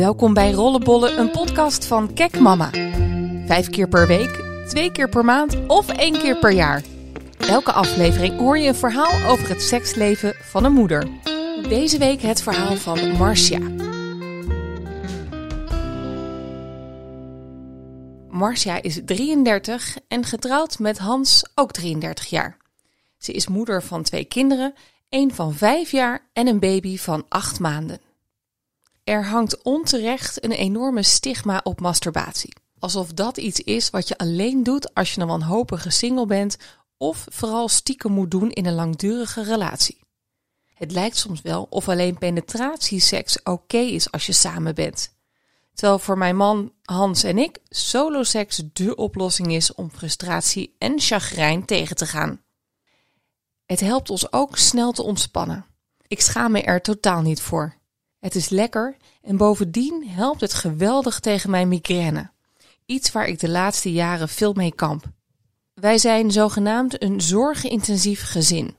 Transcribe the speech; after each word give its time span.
Welkom 0.00 0.34
bij 0.34 0.52
Rollenbollen, 0.52 1.18
een 1.18 1.30
podcast 1.30 1.86
van 1.86 2.14
Kek 2.14 2.38
Mama. 2.38 2.70
Vijf 3.46 3.70
keer 3.70 3.88
per 3.88 4.06
week, 4.06 4.42
twee 4.68 4.92
keer 4.92 5.08
per 5.08 5.24
maand 5.24 5.66
of 5.66 5.88
één 5.88 6.12
keer 6.12 6.38
per 6.38 6.52
jaar. 6.52 6.82
Elke 7.38 7.72
aflevering 7.72 8.38
hoor 8.38 8.58
je 8.58 8.68
een 8.68 8.74
verhaal 8.74 9.30
over 9.30 9.48
het 9.48 9.62
seksleven 9.62 10.34
van 10.42 10.64
een 10.64 10.72
moeder. 10.72 11.08
Deze 11.68 11.98
week 11.98 12.20
het 12.20 12.42
verhaal 12.42 12.76
van 12.76 13.16
Marcia. 13.16 13.58
Marcia 18.28 18.82
is 18.82 19.00
33 19.04 19.96
en 20.08 20.24
getrouwd 20.24 20.78
met 20.78 20.98
Hans, 20.98 21.44
ook 21.54 21.72
33 21.72 22.26
jaar. 22.26 22.56
Ze 23.18 23.32
is 23.32 23.48
moeder 23.48 23.82
van 23.82 24.02
twee 24.02 24.24
kinderen, 24.24 24.74
één 25.08 25.34
van 25.34 25.54
vijf 25.54 25.90
jaar 25.90 26.28
en 26.32 26.46
een 26.46 26.60
baby 26.60 26.96
van 26.96 27.24
acht 27.28 27.58
maanden. 27.58 28.09
Er 29.04 29.26
hangt 29.26 29.62
onterecht 29.62 30.44
een 30.44 30.52
enorme 30.52 31.02
stigma 31.02 31.60
op 31.64 31.80
masturbatie. 31.80 32.54
Alsof 32.78 33.12
dat 33.12 33.36
iets 33.36 33.60
is 33.60 33.90
wat 33.90 34.08
je 34.08 34.18
alleen 34.18 34.62
doet 34.62 34.94
als 34.94 35.14
je 35.14 35.20
een 35.20 35.26
wanhopige 35.26 35.90
single 35.90 36.26
bent 36.26 36.56
of 36.96 37.26
vooral 37.28 37.68
stiekem 37.68 38.12
moet 38.12 38.30
doen 38.30 38.50
in 38.50 38.66
een 38.66 38.74
langdurige 38.74 39.42
relatie. 39.42 39.98
Het 40.74 40.92
lijkt 40.92 41.16
soms 41.16 41.42
wel 41.42 41.66
of 41.70 41.88
alleen 41.88 42.18
penetratieseks 42.18 43.42
oké 43.42 43.78
is 43.78 44.10
als 44.10 44.26
je 44.26 44.32
samen 44.32 44.74
bent. 44.74 45.14
Terwijl 45.74 45.98
voor 45.98 46.18
mijn 46.18 46.36
man 46.36 46.72
Hans 46.82 47.22
en 47.22 47.38
ik 47.38 47.58
soloseks 47.68 48.62
dé 48.72 48.92
oplossing 48.92 49.52
is 49.52 49.74
om 49.74 49.90
frustratie 49.90 50.74
en 50.78 51.00
chagrijn 51.00 51.64
tegen 51.64 51.96
te 51.96 52.06
gaan. 52.06 52.42
Het 53.66 53.80
helpt 53.80 54.10
ons 54.10 54.32
ook 54.32 54.56
snel 54.56 54.92
te 54.92 55.02
ontspannen. 55.02 55.66
Ik 56.06 56.20
schaam 56.20 56.52
me 56.52 56.62
er 56.62 56.82
totaal 56.82 57.22
niet 57.22 57.40
voor. 57.40 57.79
Het 58.20 58.34
is 58.34 58.48
lekker 58.48 58.96
en 59.22 59.36
bovendien 59.36 60.08
helpt 60.08 60.40
het 60.40 60.54
geweldig 60.54 61.20
tegen 61.20 61.50
mijn 61.50 61.68
migraine. 61.68 62.30
Iets 62.86 63.12
waar 63.12 63.26
ik 63.26 63.40
de 63.40 63.48
laatste 63.48 63.92
jaren 63.92 64.28
veel 64.28 64.52
mee 64.52 64.74
kamp. 64.74 65.04
Wij 65.74 65.98
zijn 65.98 66.30
zogenaamd 66.30 67.02
een 67.02 67.20
zorgintensief 67.20 68.22
gezin. 68.22 68.74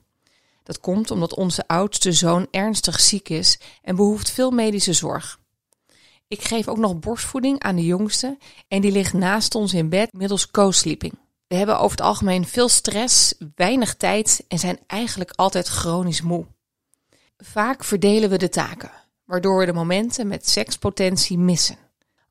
Dat 0.64 0.80
komt 0.80 1.12
omdat 1.12 1.36
onze 1.36 1.68
oudste 1.68 2.12
zoon 2.12 2.48
ernstig 2.52 3.00
ziek 3.00 3.30
is 3.30 3.60
en 3.82 3.96
behoeft 3.96 4.32
veel 4.32 4.52
medische 4.52 4.94
zorg. 4.94 5.40
Ik 6.28 6.44
geef 6.44 6.68
ook 6.68 6.78
nog 6.78 7.00
borstvoeding 7.00 7.60
aan 7.60 7.76
de 7.76 7.86
jongste 7.86 8.38
en 8.68 8.82
die 8.82 8.92
ligt 8.92 9.14
naast 9.14 9.56
ons 9.56 9.74
in 9.74 9.90
bed 9.90 10.14
middels 10.14 10.52
co-sleeping. 10.52 11.20
We 11.48 11.56
hebben 11.56 11.80
over 11.80 11.98
het 11.98 12.06
algemeen 12.06 12.46
veel 12.46 12.70
stress, 12.70 13.34
weinig 13.56 13.96
tijd 13.96 14.46
en 14.48 14.60
zijn 14.60 14.80
eigenlijk 14.88 15.32
altijd 15.32 15.68
chronisch 15.68 16.22
moe. 16.22 16.46
Vaak 17.38 17.84
verdelen 17.84 18.30
we 18.30 18.38
de 18.38 18.50
taken 18.50 19.01
waardoor 19.32 19.60
we 19.60 19.66
de 19.66 19.74
momenten 19.74 20.28
met 20.28 20.50
sekspotentie 20.50 21.38
missen. 21.38 21.78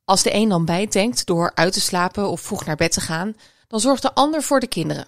Als 0.05 0.23
de 0.23 0.33
een 0.33 0.49
dan 0.49 0.65
bijtankt 0.65 1.25
door 1.25 1.51
uit 1.55 1.73
te 1.73 1.81
slapen 1.81 2.29
of 2.29 2.41
vroeg 2.41 2.65
naar 2.65 2.75
bed 2.75 2.91
te 2.91 3.01
gaan, 3.01 3.35
dan 3.67 3.79
zorgt 3.79 4.01
de 4.01 4.13
ander 4.13 4.43
voor 4.43 4.59
de 4.59 4.67
kinderen. 4.67 5.05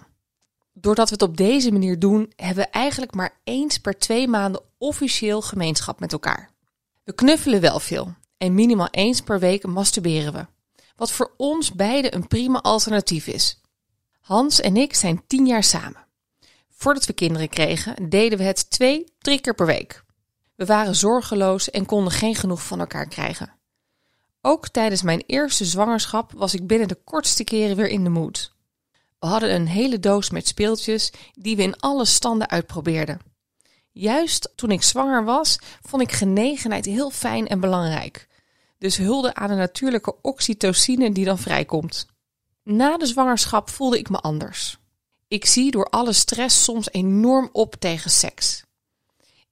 Doordat 0.72 1.08
we 1.08 1.14
het 1.14 1.22
op 1.22 1.36
deze 1.36 1.72
manier 1.72 1.98
doen, 1.98 2.32
hebben 2.36 2.64
we 2.64 2.70
eigenlijk 2.70 3.14
maar 3.14 3.40
eens 3.44 3.78
per 3.78 3.98
twee 3.98 4.28
maanden 4.28 4.62
officieel 4.78 5.42
gemeenschap 5.42 6.00
met 6.00 6.12
elkaar. 6.12 6.50
We 7.04 7.14
knuffelen 7.14 7.60
wel 7.60 7.80
veel 7.80 8.14
en 8.38 8.54
minimaal 8.54 8.88
eens 8.90 9.20
per 9.20 9.38
week 9.38 9.66
masturberen 9.66 10.32
we. 10.32 10.46
Wat 10.96 11.12
voor 11.12 11.34
ons 11.36 11.72
beiden 11.72 12.14
een 12.14 12.28
prima 12.28 12.60
alternatief 12.60 13.26
is. 13.26 13.60
Hans 14.20 14.60
en 14.60 14.76
ik 14.76 14.94
zijn 14.94 15.22
tien 15.26 15.46
jaar 15.46 15.64
samen. 15.64 16.06
Voordat 16.70 17.06
we 17.06 17.12
kinderen 17.12 17.48
kregen, 17.48 18.08
deden 18.08 18.38
we 18.38 18.44
het 18.44 18.70
twee, 18.70 19.04
drie 19.18 19.40
keer 19.40 19.54
per 19.54 19.66
week. 19.66 20.03
We 20.54 20.64
waren 20.64 20.94
zorgeloos 20.94 21.70
en 21.70 21.86
konden 21.86 22.12
geen 22.12 22.34
genoeg 22.34 22.66
van 22.66 22.80
elkaar 22.80 23.08
krijgen. 23.08 23.52
Ook 24.40 24.68
tijdens 24.68 25.02
mijn 25.02 25.22
eerste 25.26 25.64
zwangerschap 25.64 26.32
was 26.32 26.54
ik 26.54 26.66
binnen 26.66 26.88
de 26.88 26.98
kortste 27.04 27.44
keren 27.44 27.76
weer 27.76 27.88
in 27.88 28.04
de 28.04 28.10
moed. 28.10 28.52
We 29.18 29.26
hadden 29.26 29.54
een 29.54 29.66
hele 29.66 30.00
doos 30.00 30.30
met 30.30 30.48
speeltjes 30.48 31.12
die 31.32 31.56
we 31.56 31.62
in 31.62 31.80
alle 31.80 32.04
standen 32.04 32.50
uitprobeerden. 32.50 33.20
Juist 33.90 34.52
toen 34.56 34.70
ik 34.70 34.82
zwanger 34.82 35.24
was, 35.24 35.58
vond 35.82 36.02
ik 36.02 36.12
genegenheid 36.12 36.84
heel 36.84 37.10
fijn 37.10 37.48
en 37.48 37.60
belangrijk. 37.60 38.28
Dus 38.78 38.96
hulde 38.96 39.34
aan 39.34 39.48
de 39.48 39.54
natuurlijke 39.54 40.16
oxytocine 40.22 41.12
die 41.12 41.24
dan 41.24 41.38
vrijkomt. 41.38 42.06
Na 42.62 42.96
de 42.96 43.06
zwangerschap 43.06 43.70
voelde 43.70 43.98
ik 43.98 44.08
me 44.08 44.18
anders. 44.18 44.78
Ik 45.28 45.44
zie 45.44 45.70
door 45.70 45.88
alle 45.88 46.12
stress 46.12 46.64
soms 46.64 46.90
enorm 46.90 47.48
op 47.52 47.74
tegen 47.78 48.10
seks. 48.10 48.63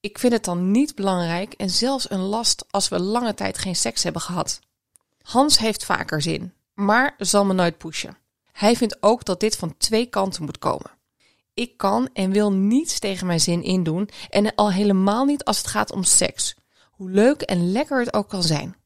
Ik 0.02 0.18
vind 0.18 0.32
het 0.32 0.44
dan 0.44 0.70
niet 0.70 0.94
belangrijk 0.94 1.52
en 1.52 1.70
zelfs 1.70 2.10
een 2.10 2.20
last 2.20 2.64
als 2.70 2.88
we 2.88 3.00
lange 3.00 3.34
tijd 3.34 3.58
geen 3.58 3.76
seks 3.76 4.02
hebben 4.02 4.22
gehad. 4.22 4.60
Hans 5.22 5.58
heeft 5.58 5.84
vaker 5.84 6.22
zin, 6.22 6.52
maar 6.74 7.14
zal 7.18 7.44
me 7.44 7.52
nooit 7.52 7.78
pushen. 7.78 8.16
Hij 8.52 8.76
vindt 8.76 8.96
ook 9.00 9.24
dat 9.24 9.40
dit 9.40 9.56
van 9.56 9.76
twee 9.76 10.06
kanten 10.06 10.44
moet 10.44 10.58
komen. 10.58 10.90
Ik 11.54 11.76
kan 11.76 12.08
en 12.12 12.30
wil 12.30 12.52
niets 12.52 12.98
tegen 12.98 13.26
mijn 13.26 13.40
zin 13.40 13.62
indoen 13.62 14.08
en 14.30 14.54
al 14.54 14.72
helemaal 14.72 15.24
niet 15.24 15.44
als 15.44 15.58
het 15.58 15.66
gaat 15.66 15.92
om 15.92 16.04
seks, 16.04 16.56
hoe 16.90 17.10
leuk 17.10 17.42
en 17.42 17.72
lekker 17.72 17.98
het 17.98 18.14
ook 18.14 18.28
kan 18.28 18.42
zijn. 18.42 18.76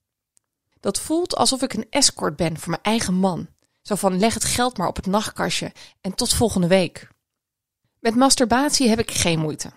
Dat 0.80 1.00
voelt 1.00 1.36
alsof 1.36 1.62
ik 1.62 1.72
een 1.72 1.86
escort 1.90 2.36
ben 2.36 2.58
voor 2.58 2.70
mijn 2.70 2.82
eigen 2.82 3.14
man. 3.14 3.48
Zo 3.82 3.94
van 3.94 4.18
leg 4.18 4.34
het 4.34 4.44
geld 4.44 4.76
maar 4.76 4.88
op 4.88 4.96
het 4.96 5.06
nachtkastje 5.06 5.72
en 6.00 6.14
tot 6.14 6.34
volgende 6.34 6.66
week. 6.66 7.08
Met 8.00 8.14
masturbatie 8.14 8.88
heb 8.88 8.98
ik 8.98 9.10
geen 9.10 9.38
moeite. 9.38 9.70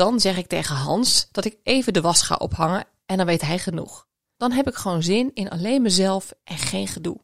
Dan 0.00 0.20
zeg 0.20 0.36
ik 0.36 0.46
tegen 0.46 0.76
Hans 0.76 1.28
dat 1.32 1.44
ik 1.44 1.56
even 1.62 1.92
de 1.92 2.00
was 2.00 2.22
ga 2.22 2.34
ophangen 2.34 2.84
en 3.06 3.16
dan 3.16 3.26
weet 3.26 3.40
hij 3.40 3.58
genoeg. 3.58 4.06
Dan 4.36 4.52
heb 4.52 4.68
ik 4.68 4.74
gewoon 4.74 5.02
zin 5.02 5.30
in 5.34 5.50
alleen 5.50 5.82
mezelf 5.82 6.32
en 6.44 6.58
geen 6.58 6.88
gedoe. 6.88 7.20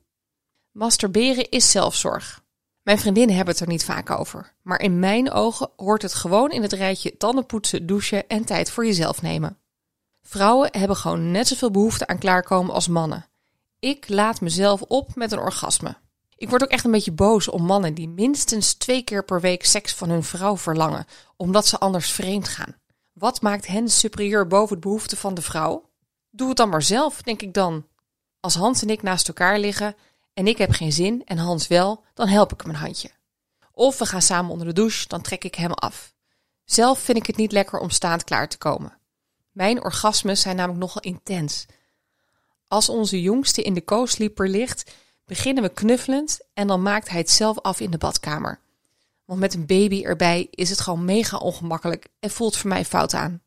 Masturberen 0.72 1.50
is 1.50 1.70
zelfzorg. 1.70 2.42
Mijn 2.82 2.98
vriendinnen 2.98 3.36
hebben 3.36 3.54
het 3.54 3.62
er 3.62 3.68
niet 3.68 3.84
vaak 3.84 4.10
over, 4.10 4.54
maar 4.62 4.80
in 4.80 4.98
mijn 4.98 5.30
ogen 5.30 5.70
hoort 5.76 6.02
het 6.02 6.14
gewoon 6.14 6.50
in 6.50 6.62
het 6.62 6.72
rijtje 6.72 7.16
tandenpoetsen, 7.16 7.86
douchen 7.86 8.28
en 8.28 8.44
tijd 8.44 8.70
voor 8.70 8.86
jezelf 8.86 9.22
nemen. 9.22 9.58
Vrouwen 10.22 10.68
hebben 10.78 10.96
gewoon 10.96 11.30
net 11.30 11.46
zoveel 11.46 11.70
behoefte 11.70 12.06
aan 12.06 12.18
klaarkomen 12.18 12.74
als 12.74 12.88
mannen. 12.88 13.26
Ik 13.78 14.08
laat 14.08 14.40
mezelf 14.40 14.82
op 14.82 15.14
met 15.14 15.32
een 15.32 15.38
orgasme. 15.38 15.96
Ik 16.36 16.48
word 16.48 16.62
ook 16.62 16.70
echt 16.70 16.84
een 16.84 16.90
beetje 16.90 17.12
boos 17.12 17.48
om 17.48 17.62
mannen 17.62 17.94
die 17.94 18.08
minstens 18.08 18.74
twee 18.74 19.02
keer 19.02 19.24
per 19.24 19.40
week 19.40 19.64
seks 19.64 19.94
van 19.94 20.10
hun 20.10 20.24
vrouw 20.24 20.56
verlangen, 20.56 21.06
omdat 21.36 21.66
ze 21.66 21.78
anders 21.78 22.10
vreemd 22.10 22.48
gaan. 22.48 22.76
Wat 23.12 23.40
maakt 23.40 23.66
hen 23.66 23.88
superieur 23.88 24.46
boven 24.46 24.76
de 24.76 24.82
behoeften 24.82 25.16
van 25.16 25.34
de 25.34 25.42
vrouw? 25.42 25.90
Doe 26.30 26.48
het 26.48 26.56
dan 26.56 26.68
maar 26.68 26.82
zelf, 26.82 27.22
denk 27.22 27.42
ik 27.42 27.54
dan. 27.54 27.86
Als 28.40 28.54
Hans 28.54 28.82
en 28.82 28.90
ik 28.90 29.02
naast 29.02 29.28
elkaar 29.28 29.58
liggen 29.58 29.96
en 30.34 30.46
ik 30.46 30.58
heb 30.58 30.70
geen 30.70 30.92
zin 30.92 31.22
en 31.24 31.38
Hans 31.38 31.66
wel, 31.66 32.04
dan 32.14 32.28
help 32.28 32.52
ik 32.52 32.60
hem 32.60 32.70
een 32.70 32.76
handje. 32.76 33.10
Of 33.72 33.98
we 33.98 34.06
gaan 34.06 34.22
samen 34.22 34.50
onder 34.50 34.66
de 34.66 34.72
douche, 34.72 35.08
dan 35.08 35.22
trek 35.22 35.44
ik 35.44 35.54
hem 35.54 35.72
af. 35.72 36.14
Zelf 36.64 36.98
vind 36.98 37.18
ik 37.18 37.26
het 37.26 37.36
niet 37.36 37.52
lekker 37.52 37.78
om 37.78 37.90
staand 37.90 38.24
klaar 38.24 38.48
te 38.48 38.58
komen. 38.58 38.98
Mijn 39.50 39.84
orgasmes 39.84 40.40
zijn 40.40 40.56
namelijk 40.56 40.80
nogal 40.80 41.02
intens. 41.02 41.66
Als 42.68 42.88
onze 42.88 43.22
jongste 43.22 43.62
in 43.62 43.74
de 43.74 43.84
co-sleeper 43.84 44.48
ligt, 44.48 44.90
beginnen 45.26 45.62
we 45.62 45.68
knuffelend 45.68 46.40
en 46.54 46.66
dan 46.66 46.82
maakt 46.82 47.08
hij 47.08 47.18
het 47.18 47.30
zelf 47.30 47.58
af 47.58 47.80
in 47.80 47.90
de 47.90 47.98
badkamer. 47.98 48.60
Want 49.24 49.40
met 49.40 49.54
een 49.54 49.66
baby 49.66 50.02
erbij 50.02 50.48
is 50.50 50.70
het 50.70 50.80
gewoon 50.80 51.04
mega 51.04 51.36
ongemakkelijk 51.36 52.08
en 52.20 52.30
voelt 52.30 52.56
voor 52.56 52.68
mij 52.68 52.84
fout 52.84 53.14
aan. 53.14 53.42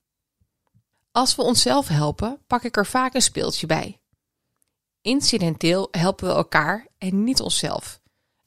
Als 1.11 1.35
we 1.35 1.41
onszelf 1.41 1.87
helpen, 1.87 2.39
pak 2.47 2.63
ik 2.63 2.77
er 2.77 2.85
vaak 2.85 3.13
een 3.13 3.21
speeltje 3.21 3.67
bij. 3.67 3.99
Incidenteel 5.01 5.87
helpen 5.91 6.27
we 6.27 6.33
elkaar 6.33 6.87
en 6.97 7.23
niet 7.23 7.39
onszelf. 7.39 7.99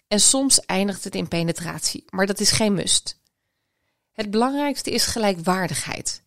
En 0.09 0.21
soms 0.21 0.61
eindigt 0.61 1.05
het 1.05 1.15
in 1.15 1.29
penetratie, 1.29 2.05
maar 2.11 2.27
dat 2.27 2.41
is 2.41 2.51
geen 2.51 2.75
must. 2.75 3.21
Het 4.13 4.31
belangrijkste 4.31 4.91
is 4.91 5.07
gelijkwaardigheid. 5.07 6.23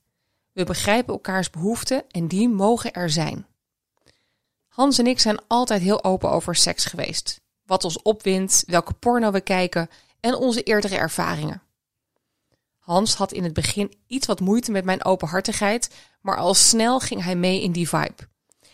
We 0.51 0.63
begrijpen 0.63 1.13
elkaars 1.13 1.49
behoeften 1.49 2.03
en 2.11 2.27
die 2.27 2.49
mogen 2.49 2.93
er 2.93 3.09
zijn. 3.09 3.45
Hans 4.75 4.97
en 4.97 5.07
ik 5.07 5.19
zijn 5.19 5.39
altijd 5.47 5.81
heel 5.81 6.03
open 6.03 6.31
over 6.31 6.55
seks 6.55 6.85
geweest. 6.85 7.41
Wat 7.65 7.83
ons 7.83 8.01
opwindt, 8.01 8.63
welke 8.67 8.93
porno 8.93 9.31
we 9.31 9.41
kijken 9.41 9.89
en 10.19 10.35
onze 10.35 10.63
eerdere 10.63 10.95
ervaringen. 10.95 11.61
Hans 12.79 13.15
had 13.15 13.31
in 13.31 13.43
het 13.43 13.53
begin 13.53 13.93
iets 14.07 14.27
wat 14.27 14.39
moeite 14.39 14.71
met 14.71 14.85
mijn 14.85 15.05
openhartigheid, 15.05 15.89
maar 16.21 16.37
al 16.37 16.53
snel 16.53 16.99
ging 16.99 17.23
hij 17.23 17.35
mee 17.35 17.61
in 17.61 17.71
die 17.71 17.89
vibe. 17.89 18.27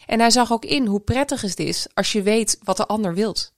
En 0.05 0.19
hij 0.19 0.29
zag 0.29 0.51
ook 0.51 0.65
in 0.65 0.85
hoe 0.85 0.99
prettig 0.99 1.41
het 1.41 1.59
is 1.59 1.87
als 1.93 2.11
je 2.11 2.21
weet 2.21 2.59
wat 2.63 2.77
de 2.77 2.85
ander 2.85 3.13
wilt. 3.13 3.53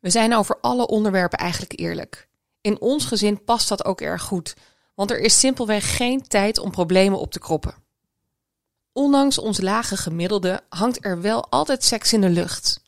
We 0.00 0.10
zijn 0.10 0.34
over 0.34 0.58
alle 0.60 0.86
onderwerpen 0.86 1.38
eigenlijk 1.38 1.80
eerlijk. 1.80 2.28
In 2.60 2.80
ons 2.80 3.04
gezin 3.04 3.44
past 3.44 3.68
dat 3.68 3.84
ook 3.84 4.00
erg 4.00 4.22
goed, 4.22 4.54
want 4.94 5.10
er 5.10 5.18
is 5.18 5.38
simpelweg 5.38 5.96
geen 5.96 6.22
tijd 6.22 6.58
om 6.58 6.70
problemen 6.70 7.18
op 7.18 7.32
te 7.32 7.38
kroppen. 7.38 7.81
Ondanks 8.92 9.38
ons 9.38 9.60
lage 9.60 9.96
gemiddelde 9.96 10.60
hangt 10.68 11.04
er 11.04 11.20
wel 11.20 11.46
altijd 11.48 11.84
seks 11.84 12.12
in 12.12 12.20
de 12.20 12.30
lucht. 12.30 12.82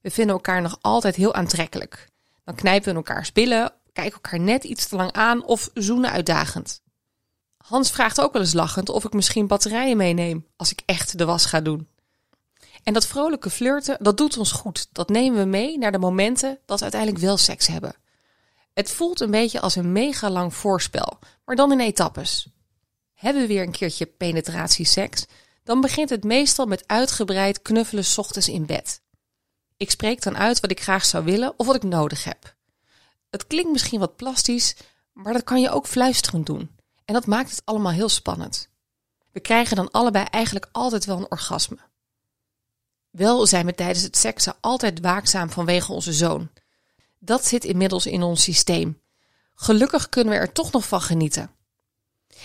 We 0.00 0.10
vinden 0.10 0.34
elkaar 0.34 0.62
nog 0.62 0.78
altijd 0.80 1.16
heel 1.16 1.34
aantrekkelijk. 1.34 2.08
Dan 2.44 2.54
knijpen 2.54 2.90
we 2.90 2.96
elkaars 2.96 3.32
billen, 3.32 3.72
kijken 3.92 4.14
elkaar 4.14 4.40
net 4.40 4.64
iets 4.64 4.86
te 4.86 4.96
lang 4.96 5.12
aan 5.12 5.44
of 5.44 5.70
zoenen 5.74 6.10
uitdagend. 6.10 6.82
Hans 7.56 7.90
vraagt 7.90 8.20
ook 8.20 8.32
wel 8.32 8.42
eens 8.42 8.52
lachend 8.52 8.88
of 8.88 9.04
ik 9.04 9.12
misschien 9.12 9.46
batterijen 9.46 9.96
meeneem 9.96 10.46
als 10.56 10.70
ik 10.70 10.82
echt 10.86 11.18
de 11.18 11.24
was 11.24 11.46
ga 11.46 11.60
doen. 11.60 11.88
En 12.82 12.92
dat 12.92 13.06
vrolijke 13.06 13.50
flirten, 13.50 13.96
dat 14.00 14.16
doet 14.16 14.36
ons 14.36 14.52
goed. 14.52 14.88
Dat 14.92 15.08
nemen 15.08 15.38
we 15.38 15.44
mee 15.44 15.78
naar 15.78 15.92
de 15.92 15.98
momenten 15.98 16.58
dat 16.66 16.76
we 16.76 16.82
uiteindelijk 16.82 17.22
wel 17.22 17.36
seks 17.36 17.66
hebben. 17.66 17.94
Het 18.74 18.90
voelt 18.90 19.20
een 19.20 19.30
beetje 19.30 19.60
als 19.60 19.76
een 19.76 19.92
mega 19.92 20.30
lang 20.30 20.54
voorspel, 20.54 21.18
maar 21.44 21.56
dan 21.56 21.72
in 21.72 21.80
etappes. 21.80 22.48
Hebben 23.20 23.42
we 23.42 23.48
weer 23.48 23.62
een 23.62 23.72
keertje 23.72 24.06
penetratieseks, 24.06 25.26
dan 25.64 25.80
begint 25.80 26.10
het 26.10 26.24
meestal 26.24 26.66
met 26.66 26.84
uitgebreid 26.86 27.62
knuffelen 27.62 28.04
ochtends 28.16 28.48
in 28.48 28.66
bed. 28.66 29.02
Ik 29.76 29.90
spreek 29.90 30.22
dan 30.22 30.36
uit 30.36 30.60
wat 30.60 30.70
ik 30.70 30.82
graag 30.82 31.04
zou 31.04 31.24
willen 31.24 31.54
of 31.56 31.66
wat 31.66 31.76
ik 31.76 31.82
nodig 31.82 32.24
heb. 32.24 32.54
Het 33.30 33.46
klinkt 33.46 33.72
misschien 33.72 34.00
wat 34.00 34.16
plastisch, 34.16 34.76
maar 35.12 35.32
dat 35.32 35.44
kan 35.44 35.60
je 35.60 35.70
ook 35.70 35.86
fluisterend 35.86 36.46
doen. 36.46 36.70
En 37.04 37.14
dat 37.14 37.26
maakt 37.26 37.50
het 37.50 37.62
allemaal 37.64 37.92
heel 37.92 38.08
spannend. 38.08 38.68
We 39.32 39.40
krijgen 39.40 39.76
dan 39.76 39.90
allebei 39.90 40.24
eigenlijk 40.24 40.68
altijd 40.72 41.04
wel 41.04 41.16
een 41.16 41.30
orgasme. 41.30 41.78
Wel 43.10 43.46
zijn 43.46 43.66
we 43.66 43.74
tijdens 43.74 44.02
het 44.02 44.16
seksen 44.16 44.56
altijd 44.60 45.00
waakzaam 45.00 45.50
vanwege 45.50 45.92
onze 45.92 46.12
zoon. 46.12 46.50
Dat 47.18 47.46
zit 47.46 47.64
inmiddels 47.64 48.06
in 48.06 48.22
ons 48.22 48.42
systeem. 48.42 49.00
Gelukkig 49.54 50.08
kunnen 50.08 50.32
we 50.32 50.38
er 50.38 50.52
toch 50.52 50.72
nog 50.72 50.88
van 50.88 51.00
genieten. 51.00 51.50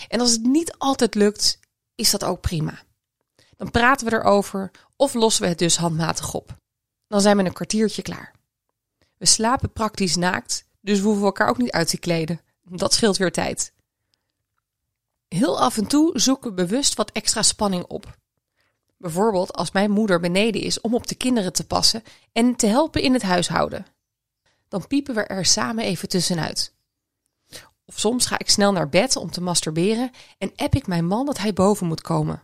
En 0.08 0.20
als 0.20 0.30
het 0.30 0.42
niet 0.42 0.74
altijd 0.78 1.14
lukt, 1.14 1.58
is 1.94 2.10
dat 2.10 2.24
ook 2.24 2.40
prima. 2.40 2.82
Dan 3.56 3.70
praten 3.70 4.06
we 4.06 4.12
erover 4.12 4.70
of 4.96 5.14
lossen 5.14 5.42
we 5.42 5.48
het 5.48 5.58
dus 5.58 5.76
handmatig 5.76 6.34
op. 6.34 6.56
Dan 7.08 7.20
zijn 7.20 7.36
we 7.36 7.44
een 7.44 7.52
kwartiertje 7.52 8.02
klaar. 8.02 8.34
We 9.16 9.26
slapen 9.26 9.72
praktisch 9.72 10.16
naakt, 10.16 10.64
dus 10.80 11.00
we 11.00 11.06
hoeven 11.06 11.24
elkaar 11.24 11.48
ook 11.48 11.58
niet 11.58 11.70
uit 11.70 11.88
te 11.88 11.98
kleden. 11.98 12.40
Dat 12.62 12.94
scheelt 12.94 13.16
weer 13.16 13.32
tijd. 13.32 13.72
Heel 15.28 15.60
af 15.60 15.76
en 15.76 15.86
toe 15.86 16.18
zoeken 16.18 16.50
we 16.50 16.56
bewust 16.56 16.94
wat 16.94 17.10
extra 17.10 17.42
spanning 17.42 17.84
op. 17.84 18.18
Bijvoorbeeld 18.96 19.52
als 19.52 19.70
mijn 19.70 19.90
moeder 19.90 20.20
beneden 20.20 20.60
is 20.60 20.80
om 20.80 20.94
op 20.94 21.06
de 21.06 21.14
kinderen 21.14 21.52
te 21.52 21.66
passen 21.66 22.02
en 22.32 22.56
te 22.56 22.66
helpen 22.66 23.02
in 23.02 23.12
het 23.12 23.22
huishouden. 23.22 23.86
Dan 24.68 24.86
piepen 24.86 25.14
we 25.14 25.22
er 25.22 25.44
samen 25.44 25.84
even 25.84 26.08
tussenuit. 26.08 26.74
Of 27.86 27.98
soms 27.98 28.26
ga 28.26 28.38
ik 28.38 28.50
snel 28.50 28.72
naar 28.72 28.88
bed 28.88 29.16
om 29.16 29.30
te 29.30 29.40
masturberen 29.40 30.10
en 30.38 30.52
app 30.56 30.74
ik 30.74 30.86
mijn 30.86 31.06
man 31.06 31.26
dat 31.26 31.38
hij 31.38 31.52
boven 31.52 31.86
moet 31.86 32.00
komen. 32.00 32.42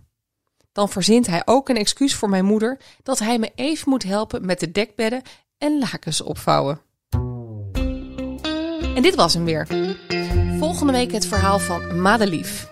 Dan 0.72 0.88
verzint 0.88 1.26
hij 1.26 1.42
ook 1.44 1.68
een 1.68 1.76
excuus 1.76 2.14
voor 2.14 2.28
mijn 2.28 2.44
moeder 2.44 2.80
dat 3.02 3.18
hij 3.18 3.38
me 3.38 3.52
even 3.54 3.90
moet 3.90 4.02
helpen 4.02 4.46
met 4.46 4.60
de 4.60 4.72
dekbedden 4.72 5.22
en 5.58 5.78
lakens 5.78 6.20
opvouwen. 6.20 6.80
En 8.94 9.02
dit 9.02 9.14
was 9.14 9.34
hem 9.34 9.44
weer. 9.44 9.66
Volgende 10.58 10.92
week 10.92 11.12
het 11.12 11.26
verhaal 11.26 11.58
van 11.58 12.00
Madelief. 12.00 12.70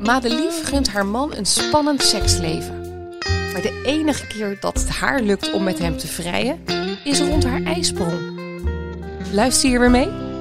Madelief 0.00 0.64
gunt 0.64 0.88
haar 0.88 1.06
man 1.06 1.34
een 1.34 1.46
spannend 1.46 2.02
seksleven. 2.02 2.80
Maar 3.52 3.62
de 3.62 3.82
enige 3.84 4.26
keer 4.26 4.60
dat 4.60 4.78
het 4.78 4.88
haar 4.88 5.20
lukt 5.20 5.52
om 5.52 5.62
met 5.62 5.78
hem 5.78 5.96
te 5.96 6.06
vrijen, 6.06 6.64
is 7.04 7.20
rond 7.20 7.44
haar 7.44 7.62
ijsprong. 7.62 8.40
Luister 9.32 9.68
hier 9.68 9.80
weer 9.80 9.90
mee? 9.90 10.31